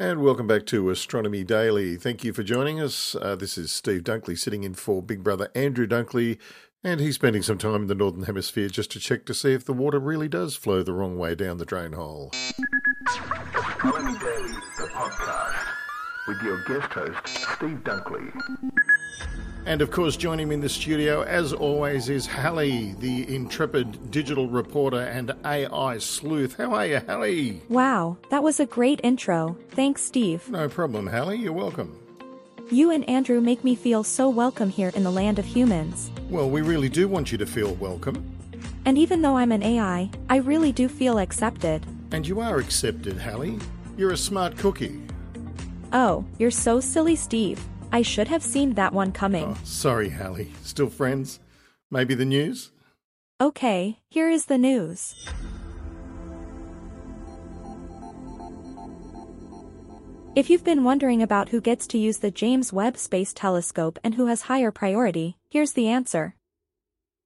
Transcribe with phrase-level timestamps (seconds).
[0.00, 1.98] And welcome back to Astronomy Daily.
[1.98, 3.14] Thank you for joining us.
[3.14, 6.38] Uh, this is Steve Dunkley sitting in for Big Brother Andrew Dunkley,
[6.82, 9.66] and he's spending some time in the Northern Hemisphere just to check to see if
[9.66, 12.32] the water really does flow the wrong way down the drain hole.
[13.54, 15.66] Astronomy Daily, the podcast,
[16.26, 17.28] with your guest host,
[17.58, 18.32] Steve Dunkley.
[19.66, 24.48] And of course, joining me in the studio, as always, is Halley, the intrepid digital
[24.48, 26.56] reporter and AI sleuth.
[26.56, 27.62] How are you, Halley?
[27.68, 29.56] Wow, that was a great intro.
[29.70, 30.48] Thanks, Steve.
[30.48, 31.36] No problem, Halley.
[31.36, 31.96] You're welcome.
[32.70, 36.10] You and Andrew make me feel so welcome here in the land of humans.
[36.30, 38.24] Well, we really do want you to feel welcome.
[38.86, 41.84] And even though I'm an AI, I really do feel accepted.
[42.12, 43.58] And you are accepted, Halley.
[43.98, 45.02] You're a smart cookie.
[45.92, 47.62] Oh, you're so silly, Steve.
[47.92, 49.56] I should have seen that one coming.
[49.56, 50.52] Oh, sorry, Halley.
[50.62, 51.40] Still friends?
[51.90, 52.70] Maybe the news?
[53.40, 55.14] Okay, here is the news.
[60.36, 64.14] If you've been wondering about who gets to use the James Webb Space Telescope and
[64.14, 66.36] who has higher priority, here's the answer.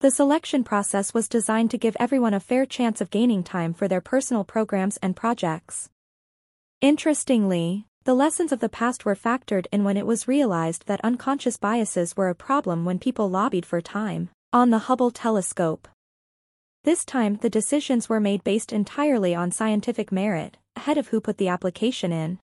[0.01, 3.89] The selection process was designed to give everyone a fair chance of gaining time for
[3.89, 5.91] their personal programs and projects.
[6.81, 11.57] Interestingly, the lessons of the past were factored in when it was realized that unconscious
[11.57, 15.89] biases were a problem when people lobbied for time on the Hubble telescope.
[16.85, 21.39] This time the decisions were made based entirely on scientific merit, ahead of who put
[21.39, 22.39] the application in.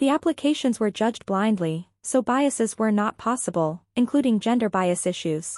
[0.00, 5.56] The applications were judged blindly, so biases were not possible, including gender bias issues.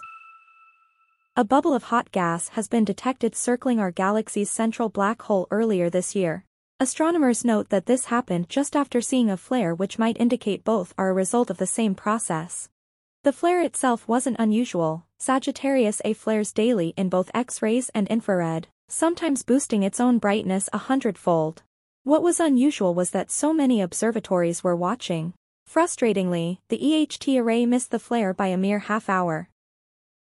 [1.34, 5.90] A bubble of hot gas has been detected circling our galaxy's central black hole earlier
[5.90, 6.45] this year.
[6.78, 11.08] Astronomers note that this happened just after seeing a flare which might indicate both are
[11.08, 12.68] a result of the same process.
[13.24, 19.42] The flare itself wasn't unusual, Sagittarius A flares daily in both X-rays and infrared, sometimes
[19.42, 21.62] boosting its own brightness a hundredfold.
[22.04, 25.32] What was unusual was that so many observatories were watching.
[25.66, 29.48] Frustratingly, the EHT array missed the flare by a mere half hour.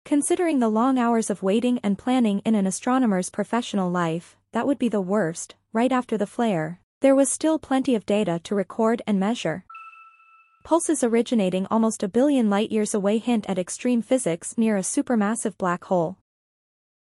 [0.06, 4.80] Considering the long hours of waiting and planning in an astronomer's professional life, that would
[4.80, 9.02] be the worst, right after the flare, there was still plenty of data to record
[9.08, 9.64] and measure.
[10.66, 15.86] Pulses originating almost a billion light-years away hint at extreme physics near a supermassive black
[15.86, 16.18] hole.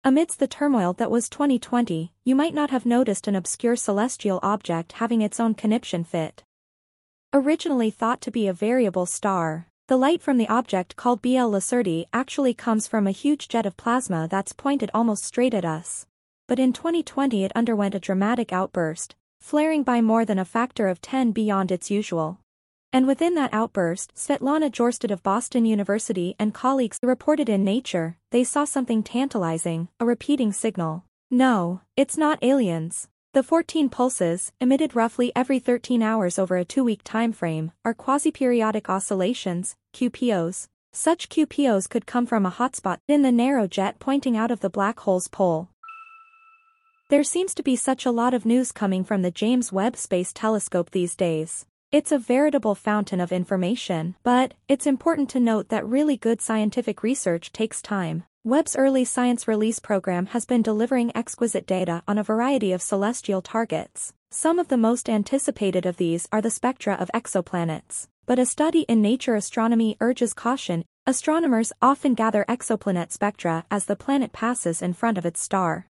[0.03, 4.93] Amidst the turmoil that was 2020, you might not have noticed an obscure celestial object
[4.93, 6.43] having its own conniption fit.
[7.32, 12.05] Originally thought to be a variable star, the light from the object called BL Lacertae
[12.12, 16.06] actually comes from a huge jet of plasma that's pointed almost straight at us
[16.47, 21.01] but in 2020 it underwent a dramatic outburst, flaring by more than a factor of
[21.01, 22.41] 10 beyond its usual.
[22.93, 28.45] And within that outburst, Svetlana Jorstad of Boston University and colleagues reported in Nature, they
[28.45, 31.05] saw something tantalizing, a repeating signal.
[31.31, 33.09] No, it's not aliens.
[33.35, 38.89] The 14 pulses, emitted roughly every 13 hours over a two-week time frame, are quasi-periodic
[38.89, 40.69] oscillations, QPOs.
[40.95, 44.71] Such QPOs could come from a hotspot in the narrow jet pointing out of the
[44.71, 45.69] black hole's pole.
[47.09, 50.33] There seems to be such a lot of news coming from the James Webb Space
[50.33, 51.65] Telescope these days.
[51.93, 57.05] It's a veritable fountain of information, but it's important to note that really good scientific
[57.05, 58.25] research takes time.
[58.43, 63.41] Webb's early science release program has been delivering exquisite data on a variety of celestial
[63.41, 64.12] targets.
[64.33, 68.09] Some of the most anticipated of these are the spectra of exoplanets.
[68.27, 70.84] But a study in Nature Astronomy urges caution.
[71.06, 75.87] Astronomers often gather exoplanet spectra as the planet passes in front of its star.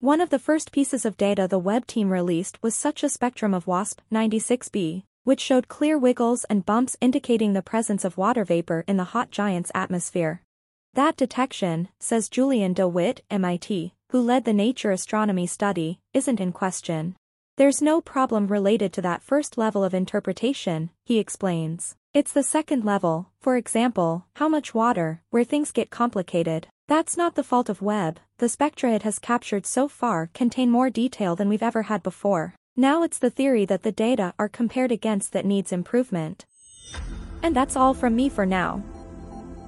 [0.00, 3.52] One of the first pieces of data the Webb team released was such a spectrum
[3.52, 8.96] of WASP-96b, which showed clear wiggles and bumps indicating the presence of water vapor in
[8.96, 10.40] the hot giant's atmosphere.
[10.94, 16.52] That detection, says Julien de Wit, MIT, who led the Nature Astronomy study, isn't in
[16.52, 17.16] question.
[17.56, 21.96] There's no problem related to that first level of interpretation, he explains.
[22.14, 26.68] It's the second level, for example, how much water, where things get complicated.
[26.88, 30.88] That's not the fault of Webb, the spectra it has captured so far contain more
[30.88, 32.54] detail than we've ever had before.
[32.76, 36.46] Now it's the theory that the data are compared against that needs improvement.
[37.42, 38.82] And that's all from me for now.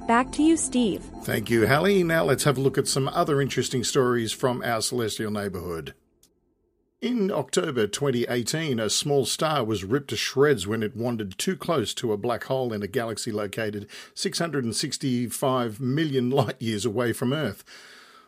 [0.09, 1.03] Back to you, Steve.
[1.25, 2.03] Thank you, Halley.
[2.03, 5.93] Now let's have a look at some other interesting stories from our celestial neighbourhood.
[7.01, 11.95] In October 2018, a small star was ripped to shreds when it wandered too close
[11.95, 17.65] to a black hole in a galaxy located 665 million light years away from Earth.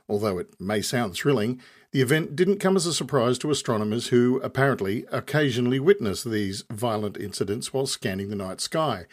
[0.08, 1.60] Although it may sound thrilling,
[1.90, 7.18] the event didn't come as a surprise to astronomers who apparently occasionally witness these violent
[7.18, 9.04] incidents while scanning the night sky.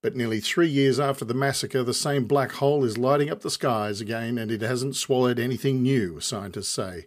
[0.00, 3.50] But nearly three years after the massacre, the same black hole is lighting up the
[3.50, 7.04] skies again and it hasn't swallowed anything new, scientists say.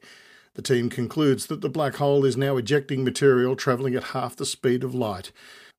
[0.55, 4.45] The team concludes that the black hole is now ejecting material travelling at half the
[4.45, 5.31] speed of light,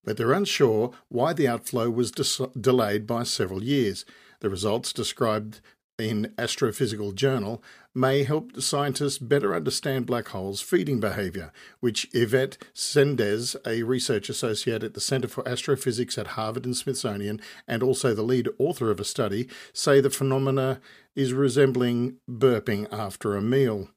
[0.05, 4.05] but they're unsure why the outflow was delayed by several years.
[4.41, 5.61] The results described
[5.99, 7.63] in Astrophysical Journal
[7.95, 14.85] may help scientists better understand black holes' feeding behavior, which Yvette Cendes, a research associate
[14.85, 19.01] at the Center for Astrophysics at Harvard and Smithsonian, and also the lead author of
[19.01, 20.83] a study, say the phenomena
[21.15, 23.89] is resembling burping after a meal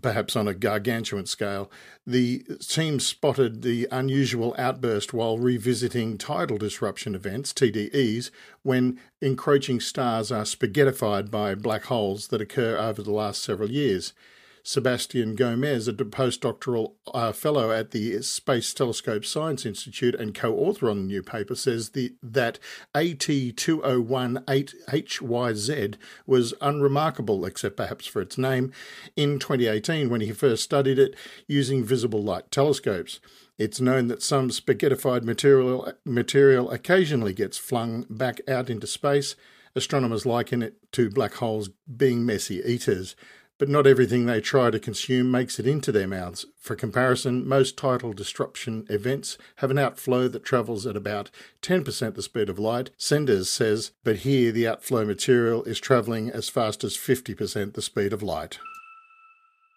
[0.00, 1.70] perhaps on a gargantuan scale.
[2.06, 8.30] The team spotted the unusual outburst while revisiting tidal disruption events, TDEs,
[8.62, 14.12] when encroaching stars are spaghettified by black holes that occur over the last several years.
[14.62, 20.88] Sebastian Gomez, a postdoctoral uh, fellow at the Space Telescope Science Institute and co author
[20.90, 22.58] on the new paper, says the, that
[22.94, 25.94] AT2018HYZ
[26.26, 28.72] was unremarkable, except perhaps for its name,
[29.16, 31.14] in 2018 when he first studied it
[31.46, 33.20] using visible light telescopes.
[33.58, 39.34] It's known that some spaghettified material, material occasionally gets flung back out into space.
[39.74, 43.16] Astronomers liken it to black holes being messy eaters
[43.58, 46.46] but not everything they try to consume makes it into their mouths.
[46.60, 51.30] For comparison, most tidal disruption events have an outflow that travels at about
[51.62, 56.48] 10% the speed of light, Cendes says, but here the outflow material is travelling as
[56.48, 58.58] fast as 50% the speed of light.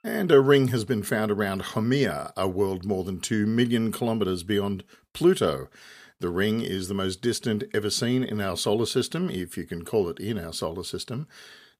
[0.03, 4.43] And a ring has been found around Haumea, a world more than 2 million kilometres
[4.43, 4.83] beyond
[5.13, 5.69] Pluto.
[6.19, 9.83] The ring is the most distant ever seen in our solar system, if you can
[9.85, 11.27] call it in our solar system.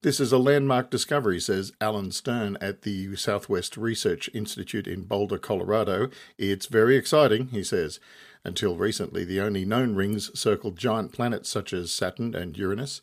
[0.04, 5.38] This is a landmark discovery, says Alan Stern at the Southwest Research Institute in Boulder,
[5.38, 6.10] Colorado.
[6.40, 8.00] It's very exciting, he says.
[8.44, 13.00] Until recently, the only known rings circled giant planets such as Saturn and Uranus.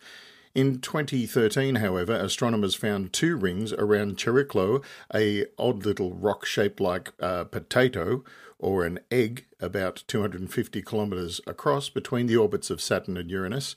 [0.56, 4.82] In 2013, however, astronomers found two rings around Chariklo,
[5.14, 8.24] a odd little rock shaped like a potato
[8.58, 13.76] or an egg about 250 kilometres across between the orbits of Saturn and Uranus.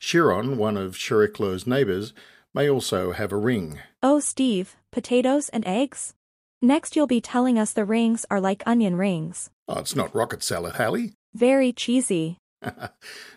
[0.00, 2.14] Chiron, one of Chariklo's neighbours,
[2.54, 3.80] may also have a ring.
[4.02, 6.14] Oh, Steve, potatoes and eggs?
[6.60, 9.50] Next, you'll be telling us the rings are like onion rings.
[9.68, 11.14] Oh, it's not rocket salad, Halley.
[11.34, 12.38] Very cheesy.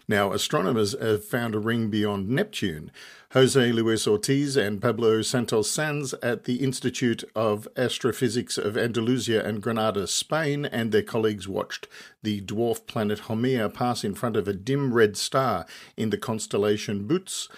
[0.07, 2.91] now, astronomers have found a ring beyond Neptune.
[3.31, 9.61] Jose Luis Ortiz and Pablo Santos Sanz at the Institute of Astrophysics of Andalusia and
[9.61, 11.87] Granada, Spain, and their colleagues watched
[12.21, 15.65] the dwarf planet Haumea pass in front of a dim red star
[15.97, 17.49] in the constellation Bootes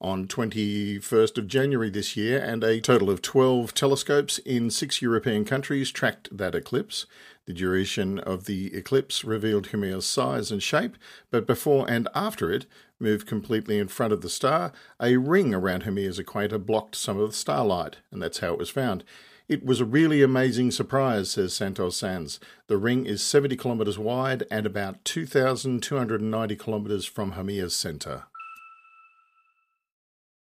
[0.00, 5.44] on 21st of January this year, and a total of 12 telescopes in six European
[5.44, 7.06] countries tracked that eclipse.
[7.46, 10.96] The duration of the eclipse revealed Haumea's size and shape,
[11.30, 12.66] but before and after it
[12.98, 17.30] moved completely in front of the star, a ring around Haumea's equator blocked some of
[17.30, 19.04] the starlight, and that's how it was found.
[19.48, 22.40] It was a really amazing surprise, says Santos Sanz.
[22.66, 28.24] The ring is 70 kilometres wide and about 2,290 kilometres from Haumea's centre.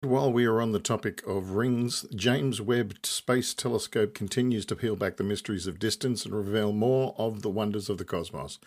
[0.04, 4.96] While we are on the topic of rings, James Webb Space Telescope continues to peel
[4.96, 8.58] back the mysteries of distance and reveal more of the wonders of the cosmos.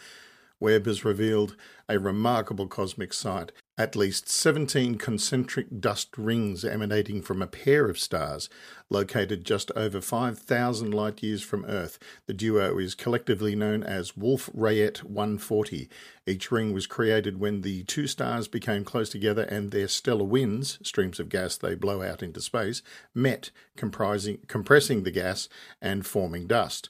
[0.60, 1.56] Webb has revealed
[1.90, 8.00] a remarkable cosmic sight at least 17 concentric dust rings emanating from a pair of
[8.00, 8.50] stars
[8.90, 12.00] located just over 5,000 light years from Earth.
[12.26, 15.90] The duo is collectively known as Wolf Rayet 140.
[16.26, 20.80] Each ring was created when the two stars became close together and their stellar winds,
[20.82, 22.82] streams of gas they blow out into space,
[23.14, 25.50] met, comprising, compressing the gas
[25.82, 26.90] and forming dust.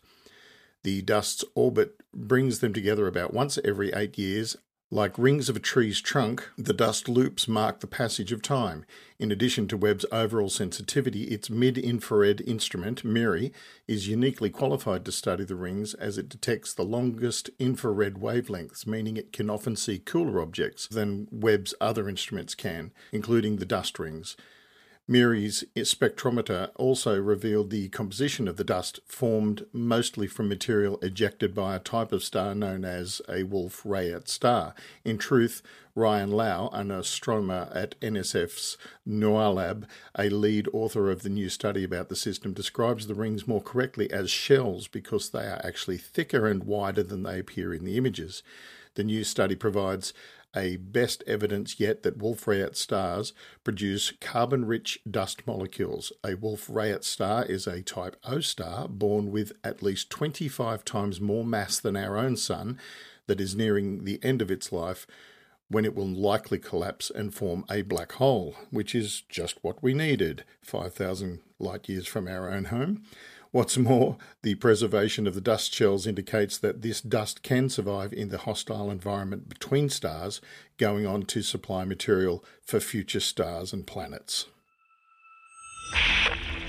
[0.86, 4.56] The dust's orbit brings them together about once every eight years.
[4.92, 8.86] Like rings of a tree's trunk, the dust loops mark the passage of time.
[9.18, 13.52] In addition to Webb's overall sensitivity, its mid infrared instrument, MIRI,
[13.88, 19.18] is uniquely qualified to study the rings as it detects the longest infrared wavelengths, meaning
[19.18, 24.38] it can often see cooler objects than Webb's other instruments can, including the dust rings.
[25.08, 31.76] MIRI's spectrometer also revealed the composition of the dust formed mostly from material ejected by
[31.76, 34.74] a type of star known as a Wolf Rayet star.
[35.04, 35.62] In truth,
[35.94, 39.86] Ryan Lau, an astronomer at NSF's NOIRLab,
[40.18, 44.12] a lead author of the new study about the system, describes the rings more correctly
[44.12, 48.42] as shells because they are actually thicker and wider than they appear in the images.
[48.96, 50.14] The new study provides
[50.56, 53.34] a best evidence yet that Wolf Rayet stars
[53.64, 56.14] produce carbon rich dust molecules.
[56.24, 61.20] A Wolf Rayet star is a type O star born with at least 25 times
[61.20, 62.80] more mass than our own Sun
[63.28, 65.06] that is nearing the end of its life
[65.68, 69.94] when it will likely collapse and form a black hole, which is just what we
[69.94, 73.04] needed 5,000 light years from our own home.
[73.52, 78.30] What's more, the preservation of the dust shells indicates that this dust can survive in
[78.30, 80.42] the hostile environment between stars,
[80.78, 84.48] going on to supply material for future stars and planets.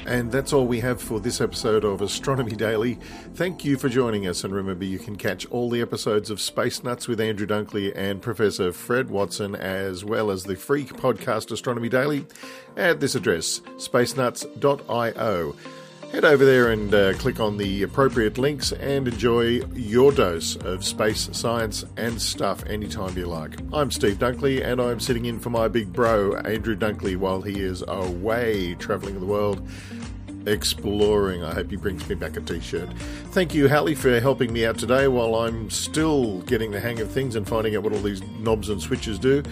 [0.07, 2.95] And that's all we have for this episode of Astronomy Daily.
[3.35, 6.85] Thank you for joining us, and remember you can catch all the episodes of Space
[6.85, 11.89] Nuts with Andrew Dunkley and Professor Fred Watson, as well as the free podcast Astronomy
[11.89, 12.25] Daily,
[12.77, 15.57] at this address, spacenuts.io.
[16.13, 20.85] Head over there and uh, click on the appropriate links and enjoy your dose of
[20.85, 23.59] space, science, and stuff anytime you like.
[23.73, 27.61] I'm Steve Dunkley, and I'm sitting in for my big bro, Andrew Dunkley, while he
[27.61, 29.69] is away traveling the world
[30.47, 31.43] exploring.
[31.43, 32.89] I hope he brings me back a t shirt.
[33.33, 37.11] Thank you, Halley, for helping me out today while I'm still getting the hang of
[37.11, 39.43] things and finding out what all these knobs and switches do.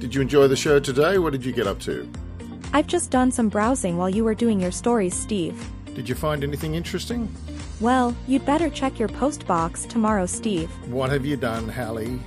[0.00, 1.18] Did you enjoy the show today?
[1.18, 2.10] What did you get up to?
[2.72, 5.58] I've just done some browsing while you were doing your stories, Steve.
[5.94, 7.34] Did you find anything interesting?
[7.80, 10.70] Well, you'd better check your post box tomorrow, Steve.
[10.90, 12.18] What have you done, Halley?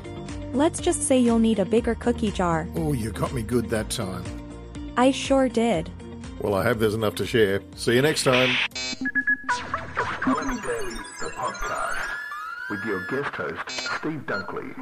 [0.54, 2.68] Let's just say you'll need a bigger cookie jar.
[2.76, 4.24] Oh, you got me good that time.
[4.98, 5.90] I sure did.
[6.40, 7.62] Well, I hope there's enough to share.
[7.76, 8.50] See you next time.
[9.50, 12.10] Astronomy Daily, the podcast,
[12.70, 14.74] with your guest host, Steve Dunkley.